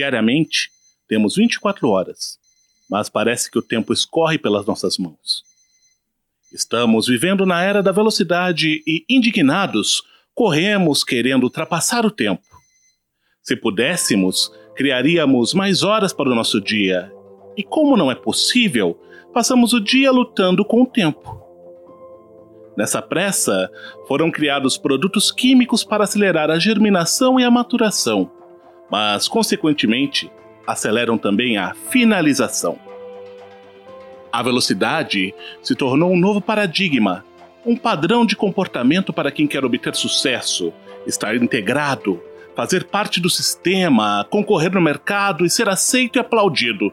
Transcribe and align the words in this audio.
Diariamente, 0.00 0.70
temos 1.06 1.36
24 1.36 1.86
horas, 1.86 2.38
mas 2.88 3.10
parece 3.10 3.50
que 3.50 3.58
o 3.58 3.62
tempo 3.62 3.92
escorre 3.92 4.38
pelas 4.38 4.64
nossas 4.64 4.96
mãos. 4.96 5.44
Estamos 6.50 7.06
vivendo 7.06 7.44
na 7.44 7.62
era 7.62 7.82
da 7.82 7.92
velocidade 7.92 8.82
e, 8.86 9.04
indignados, 9.10 10.02
corremos 10.34 11.04
querendo 11.04 11.44
ultrapassar 11.44 12.06
o 12.06 12.10
tempo. 12.10 12.42
Se 13.42 13.54
pudéssemos, 13.54 14.50
criaríamos 14.74 15.52
mais 15.52 15.82
horas 15.82 16.14
para 16.14 16.30
o 16.30 16.34
nosso 16.34 16.58
dia. 16.58 17.12
E 17.54 17.62
como 17.62 17.94
não 17.94 18.10
é 18.10 18.14
possível, 18.14 18.98
passamos 19.34 19.74
o 19.74 19.80
dia 19.80 20.10
lutando 20.10 20.64
com 20.64 20.80
o 20.80 20.86
tempo. 20.86 21.38
Nessa 22.74 23.02
pressa, 23.02 23.70
foram 24.08 24.30
criados 24.30 24.78
produtos 24.78 25.30
químicos 25.30 25.84
para 25.84 26.04
acelerar 26.04 26.50
a 26.50 26.58
germinação 26.58 27.38
e 27.38 27.44
a 27.44 27.50
maturação, 27.50 28.39
mas, 28.90 29.28
consequentemente, 29.28 30.30
aceleram 30.66 31.16
também 31.16 31.56
a 31.56 31.74
finalização. 31.74 32.78
A 34.32 34.42
velocidade 34.42 35.34
se 35.62 35.74
tornou 35.74 36.12
um 36.12 36.18
novo 36.18 36.40
paradigma, 36.40 37.24
um 37.64 37.76
padrão 37.76 38.24
de 38.24 38.36
comportamento 38.36 39.12
para 39.12 39.30
quem 39.30 39.46
quer 39.46 39.64
obter 39.64 39.94
sucesso, 39.94 40.72
estar 41.06 41.34
integrado, 41.36 42.22
fazer 42.54 42.84
parte 42.84 43.20
do 43.20 43.28
sistema, 43.28 44.26
concorrer 44.30 44.72
no 44.72 44.80
mercado 44.80 45.44
e 45.44 45.50
ser 45.50 45.68
aceito 45.68 46.16
e 46.16 46.20
aplaudido. 46.20 46.92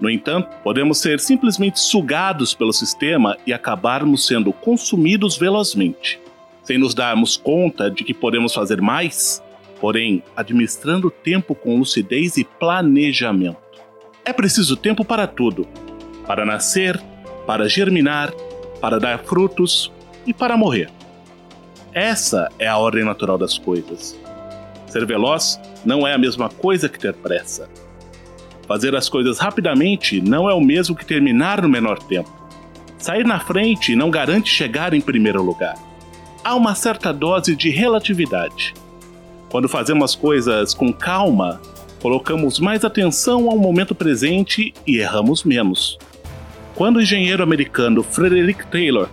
No 0.00 0.08
entanto, 0.08 0.48
podemos 0.62 0.98
ser 0.98 1.18
simplesmente 1.18 1.80
sugados 1.80 2.54
pelo 2.54 2.72
sistema 2.72 3.36
e 3.46 3.52
acabarmos 3.52 4.26
sendo 4.26 4.52
consumidos 4.52 5.36
velozmente, 5.36 6.20
sem 6.62 6.78
nos 6.78 6.94
darmos 6.94 7.36
conta 7.36 7.90
de 7.90 8.04
que 8.04 8.14
podemos 8.14 8.54
fazer 8.54 8.80
mais, 8.80 9.42
porém 9.80 10.22
administrando 10.36 11.10
tempo 11.10 11.54
com 11.54 11.78
lucidez 11.78 12.36
e 12.36 12.44
planejamento. 12.44 13.56
É 14.24 14.32
preciso 14.32 14.76
tempo 14.76 15.04
para 15.04 15.26
tudo: 15.26 15.66
para 16.26 16.44
nascer, 16.44 17.00
para 17.46 17.68
germinar, 17.68 18.32
para 18.80 18.98
dar 18.98 19.18
frutos 19.20 19.92
e 20.26 20.34
para 20.34 20.56
morrer. 20.56 20.90
Essa 21.92 22.48
é 22.58 22.66
a 22.66 22.76
ordem 22.76 23.04
natural 23.04 23.38
das 23.38 23.56
coisas. 23.56 24.18
Ser 24.86 25.06
veloz 25.06 25.60
não 25.84 26.06
é 26.06 26.14
a 26.14 26.18
mesma 26.18 26.48
coisa 26.48 26.88
que 26.88 26.98
ter 26.98 27.14
pressa. 27.14 27.68
Fazer 28.66 28.94
as 28.94 29.08
coisas 29.08 29.38
rapidamente 29.38 30.20
não 30.20 30.48
é 30.48 30.52
o 30.52 30.60
mesmo 30.60 30.94
que 30.94 31.06
terminar 31.06 31.62
no 31.62 31.68
menor 31.68 31.98
tempo. 31.98 32.30
Sair 32.98 33.24
na 33.24 33.40
frente 33.40 33.96
não 33.96 34.10
garante 34.10 34.50
chegar 34.50 34.92
em 34.92 35.00
primeiro 35.00 35.42
lugar. 35.42 35.76
Há 36.44 36.54
uma 36.54 36.74
certa 36.74 37.12
dose 37.12 37.56
de 37.56 37.70
relatividade. 37.70 38.74
Quando 39.50 39.68
fazemos 39.68 40.04
as 40.04 40.14
coisas 40.14 40.74
com 40.74 40.92
calma, 40.92 41.60
colocamos 42.02 42.58
mais 42.58 42.84
atenção 42.84 43.48
ao 43.48 43.56
momento 43.56 43.94
presente 43.94 44.74
e 44.86 44.98
erramos 44.98 45.42
menos. 45.42 45.98
Quando 46.74 46.96
o 46.96 47.02
engenheiro 47.02 47.42
americano 47.42 48.02
Frederick 48.02 48.66
Taylor 48.66 49.08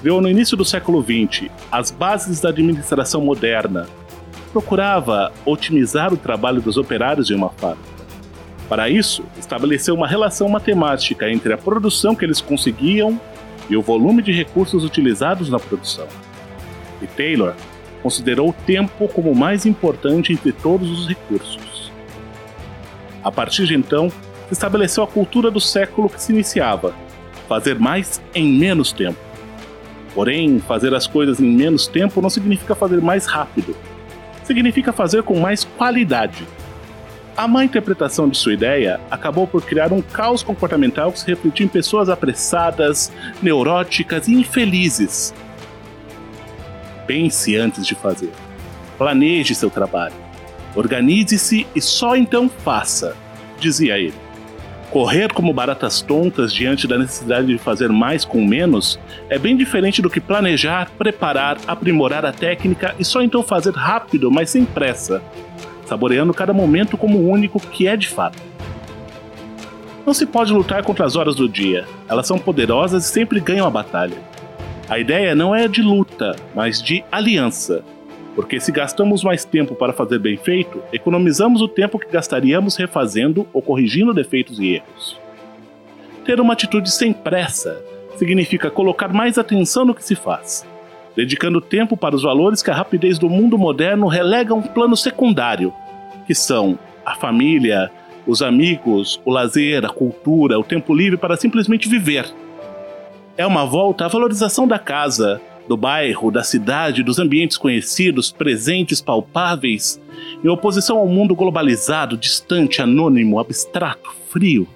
criou 0.00 0.20
no 0.20 0.30
início 0.30 0.56
do 0.56 0.64
século 0.64 1.02
XX 1.02 1.50
as 1.70 1.90
bases 1.90 2.40
da 2.40 2.50
administração 2.50 3.20
moderna, 3.20 3.88
procurava 4.52 5.32
otimizar 5.44 6.12
o 6.12 6.16
trabalho 6.16 6.60
dos 6.60 6.76
operários 6.76 7.26
de 7.26 7.34
uma 7.34 7.48
fábrica. 7.50 7.90
Para 8.68 8.88
isso, 8.88 9.24
estabeleceu 9.36 9.94
uma 9.94 10.06
relação 10.06 10.48
matemática 10.48 11.30
entre 11.30 11.52
a 11.52 11.58
produção 11.58 12.14
que 12.14 12.24
eles 12.24 12.40
conseguiam 12.40 13.20
e 13.68 13.76
o 13.76 13.82
volume 13.82 14.22
de 14.22 14.32
recursos 14.32 14.84
utilizados 14.84 15.50
na 15.50 15.58
produção. 15.58 16.06
E 17.00 17.06
Taylor 17.06 17.54
considerou 18.02 18.50
o 18.50 18.52
tempo 18.52 19.08
como 19.08 19.30
o 19.30 19.36
mais 19.36 19.64
importante 19.64 20.32
entre 20.32 20.52
todos 20.52 20.90
os 20.90 21.08
recursos. 21.08 21.92
A 23.22 23.30
partir 23.30 23.66
de 23.66 23.74
então, 23.74 24.10
se 24.48 24.52
estabeleceu 24.52 25.04
a 25.04 25.06
cultura 25.06 25.50
do 25.50 25.60
século 25.60 26.08
que 26.08 26.20
se 26.20 26.32
iniciava: 26.32 26.94
fazer 27.48 27.78
mais 27.78 28.20
em 28.34 28.58
menos 28.58 28.92
tempo. 28.92 29.18
Porém, 30.14 30.58
fazer 30.58 30.94
as 30.94 31.06
coisas 31.06 31.40
em 31.40 31.46
menos 31.46 31.86
tempo 31.86 32.20
não 32.20 32.28
significa 32.28 32.74
fazer 32.74 33.00
mais 33.00 33.26
rápido. 33.26 33.74
Significa 34.44 34.92
fazer 34.92 35.22
com 35.22 35.38
mais 35.38 35.64
qualidade. 35.64 36.46
A 37.34 37.48
má 37.48 37.64
interpretação 37.64 38.28
de 38.28 38.36
sua 38.36 38.52
ideia 38.52 39.00
acabou 39.10 39.46
por 39.46 39.62
criar 39.62 39.90
um 39.90 40.02
caos 40.02 40.42
comportamental 40.42 41.10
que 41.10 41.20
se 41.20 41.26
refletiu 41.26 41.64
em 41.64 41.68
pessoas 41.68 42.10
apressadas, 42.10 43.10
neuróticas 43.42 44.28
e 44.28 44.34
infelizes. 44.34 45.32
Pense 47.06 47.56
antes 47.56 47.86
de 47.86 47.94
fazer. 47.94 48.32
Planeje 48.98 49.54
seu 49.54 49.70
trabalho. 49.70 50.14
Organize-se 50.74 51.66
e 51.74 51.80
só 51.80 52.16
então 52.16 52.48
faça, 52.48 53.16
dizia 53.58 53.98
ele. 53.98 54.14
Correr 54.90 55.32
como 55.32 55.54
baratas 55.54 56.02
tontas 56.02 56.52
diante 56.52 56.86
da 56.86 56.98
necessidade 56.98 57.46
de 57.46 57.56
fazer 57.56 57.88
mais 57.88 58.26
com 58.26 58.44
menos 58.44 59.00
é 59.30 59.38
bem 59.38 59.56
diferente 59.56 60.02
do 60.02 60.10
que 60.10 60.20
planejar, 60.20 60.90
preparar, 60.98 61.56
aprimorar 61.66 62.26
a 62.26 62.32
técnica 62.32 62.94
e 62.98 63.04
só 63.04 63.22
então 63.22 63.42
fazer 63.42 63.72
rápido, 63.72 64.30
mas 64.30 64.50
sem 64.50 64.66
pressa, 64.66 65.22
saboreando 65.86 66.34
cada 66.34 66.52
momento 66.52 66.98
como 66.98 67.18
o 67.18 67.30
único 67.30 67.58
que 67.58 67.86
é 67.86 67.96
de 67.96 68.06
fato. 68.06 68.38
Não 70.04 70.12
se 70.12 70.26
pode 70.26 70.52
lutar 70.52 70.82
contra 70.82 71.06
as 71.06 71.16
horas 71.16 71.36
do 71.36 71.48
dia, 71.48 71.86
elas 72.06 72.26
são 72.26 72.38
poderosas 72.38 73.06
e 73.06 73.08
sempre 73.08 73.40
ganham 73.40 73.66
a 73.66 73.70
batalha. 73.70 74.18
A 74.92 74.98
ideia 74.98 75.34
não 75.34 75.54
é 75.54 75.66
de 75.66 75.80
luta, 75.80 76.36
mas 76.54 76.82
de 76.82 77.02
aliança, 77.10 77.82
porque 78.34 78.60
se 78.60 78.70
gastamos 78.70 79.24
mais 79.24 79.42
tempo 79.42 79.74
para 79.74 79.94
fazer 79.94 80.18
bem 80.18 80.36
feito, 80.36 80.82
economizamos 80.92 81.62
o 81.62 81.66
tempo 81.66 81.98
que 81.98 82.12
gastaríamos 82.12 82.76
refazendo 82.76 83.48
ou 83.54 83.62
corrigindo 83.62 84.12
defeitos 84.12 84.58
e 84.58 84.74
erros. 84.74 85.18
Ter 86.26 86.38
uma 86.42 86.52
atitude 86.52 86.90
sem 86.90 87.10
pressa 87.10 87.82
significa 88.18 88.70
colocar 88.70 89.08
mais 89.14 89.38
atenção 89.38 89.86
no 89.86 89.94
que 89.94 90.04
se 90.04 90.14
faz, 90.14 90.62
dedicando 91.16 91.58
tempo 91.58 91.96
para 91.96 92.14
os 92.14 92.22
valores 92.22 92.62
que 92.62 92.70
a 92.70 92.74
rapidez 92.74 93.18
do 93.18 93.30
mundo 93.30 93.56
moderno 93.56 94.08
relega 94.08 94.52
a 94.52 94.56
um 94.58 94.60
plano 94.60 94.94
secundário, 94.94 95.72
que 96.26 96.34
são 96.34 96.78
a 97.02 97.14
família, 97.14 97.90
os 98.26 98.42
amigos, 98.42 99.18
o 99.24 99.30
lazer, 99.30 99.86
a 99.86 99.88
cultura, 99.88 100.58
o 100.58 100.62
tempo 100.62 100.94
livre 100.94 101.16
para 101.16 101.38
simplesmente 101.38 101.88
viver. 101.88 102.26
É 103.36 103.46
uma 103.46 103.64
volta 103.64 104.04
à 104.04 104.08
valorização 104.08 104.68
da 104.68 104.78
casa, 104.78 105.40
do 105.66 105.76
bairro, 105.76 106.30
da 106.30 106.42
cidade, 106.42 107.02
dos 107.02 107.18
ambientes 107.18 107.56
conhecidos, 107.56 108.30
presentes, 108.30 109.00
palpáveis, 109.00 110.00
em 110.44 110.48
oposição 110.48 110.98
ao 110.98 111.06
mundo 111.06 111.34
globalizado, 111.34 112.16
distante, 112.16 112.82
anônimo, 112.82 113.38
abstrato, 113.38 114.14
frio. 114.28 114.68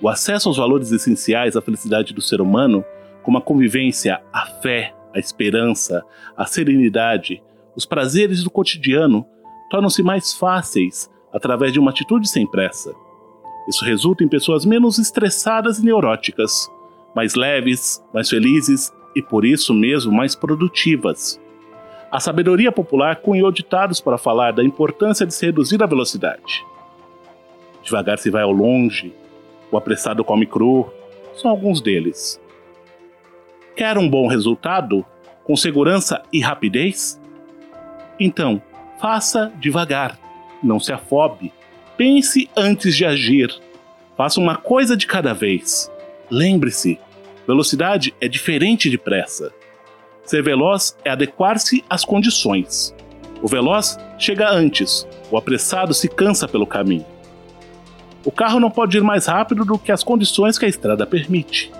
O 0.00 0.08
acesso 0.08 0.48
aos 0.48 0.58
valores 0.58 0.92
essenciais 0.92 1.56
à 1.56 1.60
felicidade 1.60 2.14
do 2.14 2.20
ser 2.20 2.40
humano 2.40 2.84
como 3.22 3.36
a 3.36 3.42
convivência, 3.42 4.22
a 4.32 4.46
fé, 4.46 4.94
a 5.12 5.18
esperança, 5.18 6.04
a 6.36 6.46
serenidade, 6.46 7.42
os 7.74 7.84
prazeres 7.84 8.44
do 8.44 8.50
cotidiano 8.50 9.26
tornam-se 9.70 10.02
mais 10.04 10.32
fáceis 10.34 11.10
através 11.32 11.72
de 11.72 11.80
uma 11.80 11.90
atitude 11.90 12.28
sem 12.28 12.46
pressa. 12.46 12.94
Isso 13.68 13.84
resulta 13.84 14.22
em 14.22 14.28
pessoas 14.28 14.64
menos 14.64 14.98
estressadas 14.98 15.78
e 15.78 15.84
neuróticas, 15.84 16.70
mais 17.14 17.34
leves, 17.34 18.02
mais 18.12 18.28
felizes 18.28 18.92
e 19.14 19.22
por 19.22 19.44
isso 19.44 19.74
mesmo 19.74 20.12
mais 20.12 20.34
produtivas. 20.34 21.40
A 22.10 22.20
sabedoria 22.20 22.72
popular 22.72 23.16
cunhou 23.16 23.50
ditados 23.50 24.00
para 24.00 24.16
falar 24.16 24.52
da 24.52 24.64
importância 24.64 25.26
de 25.26 25.34
se 25.34 25.44
reduzir 25.44 25.82
a 25.82 25.86
velocidade. 25.86 26.64
Devagar 27.82 28.18
se 28.18 28.30
vai 28.30 28.42
ao 28.42 28.52
longe, 28.52 29.12
o 29.70 29.76
apressado 29.76 30.24
come 30.24 30.46
cru, 30.46 30.90
são 31.34 31.50
alguns 31.50 31.80
deles. 31.80 32.40
Quer 33.76 33.98
um 33.98 34.08
bom 34.08 34.26
resultado, 34.26 35.04
com 35.44 35.54
segurança 35.54 36.22
e 36.32 36.40
rapidez? 36.40 37.20
Então, 38.18 38.60
faça 39.00 39.52
devagar, 39.60 40.18
não 40.62 40.80
se 40.80 40.92
afobe. 40.92 41.52
Pense 41.96 42.48
antes 42.56 42.96
de 42.96 43.04
agir. 43.04 43.54
Faça 44.16 44.40
uma 44.40 44.56
coisa 44.56 44.96
de 44.96 45.06
cada 45.06 45.32
vez. 45.32 45.90
Lembre-se, 46.30 46.98
velocidade 47.48 48.14
é 48.20 48.28
diferente 48.28 48.90
de 48.90 48.98
pressa. 48.98 49.50
Ser 50.22 50.42
veloz 50.42 50.94
é 51.02 51.08
adequar-se 51.08 51.82
às 51.88 52.04
condições. 52.04 52.94
O 53.40 53.48
veloz 53.48 53.98
chega 54.18 54.50
antes, 54.50 55.08
o 55.30 55.36
apressado 55.38 55.94
se 55.94 56.08
cansa 56.08 56.46
pelo 56.46 56.66
caminho. 56.66 57.06
O 58.22 58.30
carro 58.30 58.60
não 58.60 58.70
pode 58.70 58.98
ir 58.98 59.02
mais 59.02 59.24
rápido 59.24 59.64
do 59.64 59.78
que 59.78 59.90
as 59.90 60.04
condições 60.04 60.58
que 60.58 60.66
a 60.66 60.68
estrada 60.68 61.06
permite. 61.06 61.72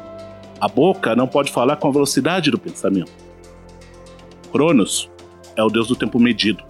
A 0.58 0.66
boca 0.66 1.14
não 1.14 1.28
pode 1.28 1.52
falar 1.52 1.76
com 1.76 1.88
a 1.88 1.92
velocidade 1.92 2.50
do 2.50 2.58
pensamento. 2.58 3.12
Cronos 4.50 5.10
é 5.54 5.62
o 5.62 5.68
deus 5.68 5.88
do 5.88 5.96
tempo 5.96 6.18
medido, 6.18 6.64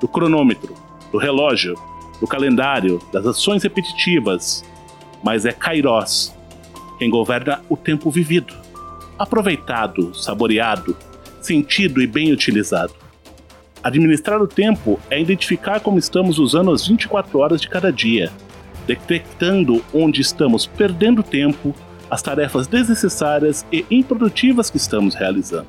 do 0.00 0.08
cronômetro, 0.08 0.74
do 1.12 1.18
relógio, 1.18 1.76
do 2.20 2.26
calendário, 2.26 2.98
das 3.12 3.24
ações 3.24 3.62
repetitivas, 3.62 4.64
mas 5.22 5.46
é 5.46 5.52
Kairos 5.52 6.34
quem 7.00 7.08
governa 7.08 7.62
o 7.66 7.78
tempo 7.78 8.10
vivido, 8.10 8.52
aproveitado, 9.18 10.14
saboreado, 10.14 10.94
sentido 11.40 12.02
e 12.02 12.06
bem 12.06 12.30
utilizado. 12.30 12.92
Administrar 13.82 14.38
o 14.42 14.46
tempo 14.46 15.00
é 15.08 15.18
identificar 15.18 15.80
como 15.80 15.98
estamos 15.98 16.38
usando 16.38 16.70
as 16.70 16.86
24 16.86 17.38
horas 17.38 17.58
de 17.62 17.70
cada 17.70 17.90
dia, 17.90 18.30
detectando 18.86 19.82
onde 19.94 20.20
estamos 20.20 20.66
perdendo 20.66 21.22
tempo, 21.22 21.74
as 22.10 22.20
tarefas 22.20 22.66
desnecessárias 22.66 23.64
e 23.72 23.82
improdutivas 23.90 24.68
que 24.68 24.76
estamos 24.76 25.14
realizando. 25.14 25.68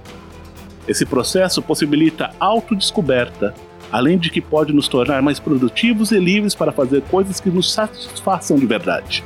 Esse 0.85 1.05
processo 1.05 1.61
possibilita 1.61 2.31
autodescoberta, 2.41 3.55
além 3.89 4.17
de 4.17 4.29
que 4.29 4.41
pode 4.41 4.73
nos 4.73 4.89
tornar 4.89 5.21
mais 5.21 5.39
produtivos 5.39 6.11
e 6.11 6.19
livres 6.19 6.53
para 6.53 6.73
fazer 6.73 7.01
coisas 7.03 7.39
que 7.39 7.49
nos 7.49 7.71
satisfaçam 7.71 8.57
de 8.57 8.65
verdade. 8.65 9.23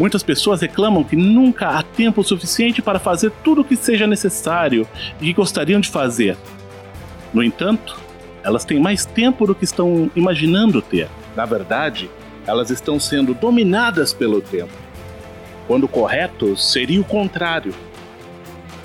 Muitas 0.00 0.22
pessoas 0.22 0.62
reclamam 0.62 1.04
que 1.04 1.14
nunca 1.14 1.68
há 1.68 1.82
tempo 1.82 2.24
suficiente 2.24 2.80
para 2.80 2.98
fazer 2.98 3.30
tudo 3.44 3.60
o 3.60 3.64
que 3.64 3.76
seja 3.76 4.06
necessário 4.06 4.88
e 5.20 5.26
que 5.26 5.34
gostariam 5.34 5.78
de 5.78 5.90
fazer. 5.90 6.38
No 7.34 7.42
entanto, 7.42 8.00
elas 8.42 8.64
têm 8.64 8.80
mais 8.80 9.04
tempo 9.04 9.46
do 9.46 9.54
que 9.54 9.66
estão 9.66 10.10
imaginando 10.16 10.80
ter. 10.80 11.06
Na 11.36 11.44
verdade, 11.44 12.08
elas 12.46 12.70
estão 12.70 12.98
sendo 12.98 13.34
dominadas 13.34 14.14
pelo 14.14 14.40
tempo. 14.40 14.72
Quando 15.66 15.86
correto 15.86 16.56
seria 16.56 17.02
o 17.02 17.04
contrário. 17.04 17.74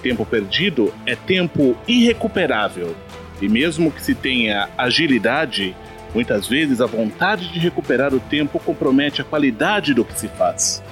Tempo 0.04 0.26
perdido 0.26 0.94
é 1.06 1.16
tempo 1.16 1.78
irrecuperável. 1.88 2.94
E 3.42 3.48
mesmo 3.48 3.90
que 3.90 4.02
se 4.02 4.14
tenha 4.14 4.68
agilidade, 4.78 5.74
muitas 6.14 6.46
vezes 6.46 6.82
a 6.82 6.86
vontade 6.86 7.54
de 7.54 7.60
recuperar 7.60 8.14
o 8.14 8.20
tempo 8.20 8.60
compromete 8.60 9.22
a 9.22 9.24
qualidade 9.24 9.94
do 9.94 10.04
que 10.04 10.20
se 10.20 10.28
faz. 10.28 10.84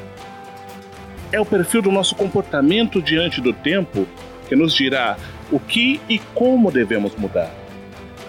É 1.34 1.40
o 1.42 1.46
perfil 1.46 1.82
do 1.82 1.92
nosso 1.92 2.16
comportamento 2.16 3.02
diante 3.02 3.42
do 3.42 3.52
tempo 3.52 4.08
que 4.48 4.56
nos 4.56 4.74
dirá 4.74 5.18
o 5.52 5.60
que 5.60 6.00
e 6.08 6.20
como 6.34 6.72
devemos 6.72 7.16
mudar. 7.16 7.52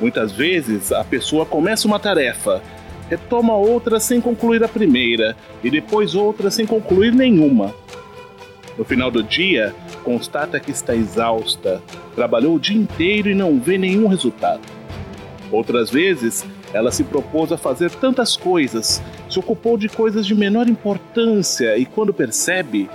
Muitas 0.00 0.32
vezes 0.32 0.90
a 0.90 1.04
pessoa 1.04 1.46
começa 1.46 1.86
uma 1.86 2.00
tarefa 2.00 2.60
retoma 3.08 3.54
outra 3.54 4.00
sem 4.00 4.20
concluir 4.20 4.64
a 4.64 4.68
primeira 4.68 5.36
e 5.62 5.70
depois 5.70 6.14
outra 6.14 6.50
sem 6.50 6.66
concluir 6.66 7.12
nenhuma. 7.12 7.74
No 8.76 8.84
final 8.84 9.10
do 9.10 9.22
dia, 9.22 9.74
constata 10.02 10.58
que 10.58 10.70
está 10.70 10.96
exausta, 10.96 11.82
trabalhou 12.14 12.56
o 12.56 12.58
dia 12.58 12.76
inteiro 12.76 13.28
e 13.28 13.34
não 13.34 13.60
vê 13.60 13.78
nenhum 13.78 14.08
resultado. 14.08 14.62
Outras 15.52 15.90
vezes, 15.90 16.44
ela 16.72 16.90
se 16.90 17.04
propôs 17.04 17.52
a 17.52 17.58
fazer 17.58 17.90
tantas 17.90 18.36
coisas, 18.36 19.00
se 19.34 19.38
ocupou 19.40 19.76
de 19.76 19.88
coisas 19.88 20.24
de 20.24 20.32
menor 20.32 20.68
importância 20.68 21.76
e, 21.76 21.84
quando 21.84 22.14
percebe, 22.14 22.88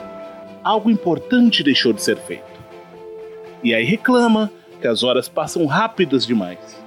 algo 0.63 0.89
importante 0.89 1.61
deixou 1.61 1.91
de 1.91 2.01
ser 2.01 2.17
feito. 2.17 2.45
E 3.61 3.75
aí 3.75 3.83
reclama 3.83 4.49
que 4.79 4.87
as 4.87 5.03
horas 5.03 5.27
passam 5.27 5.65
rápidas 5.65 6.25
demais. 6.25 6.81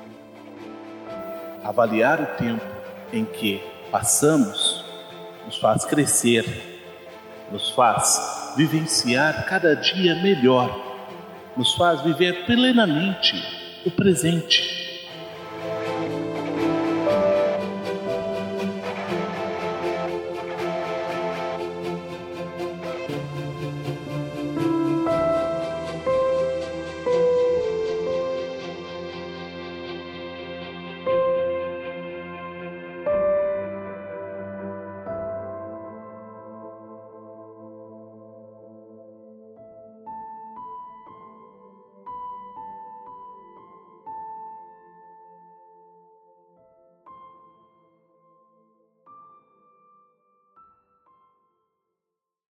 Avaliar 1.63 2.23
o 2.23 2.27
tempo 2.39 2.65
em 3.13 3.27
que 3.27 3.63
passamos 3.91 4.83
nos 5.45 5.59
faz 5.59 5.85
crescer, 5.85 6.47
nos 7.53 7.69
faz 7.73 8.55
vivenciar 8.57 9.45
cada 9.45 9.77
dia 9.77 10.15
melhor, 10.23 10.75
nos 11.59 11.75
faz 11.75 12.01
viver 12.01 12.47
plenamente 12.47 13.37
o 13.85 13.91
presente. 13.91 14.82